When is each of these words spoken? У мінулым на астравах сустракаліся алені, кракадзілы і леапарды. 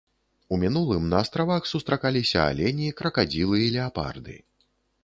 У 0.55 0.57
мінулым 0.63 1.03
на 1.11 1.19
астравах 1.25 1.69
сустракаліся 1.73 2.39
алені, 2.53 2.87
кракадзілы 3.03 3.65
і 3.67 3.71
леапарды. 3.79 4.35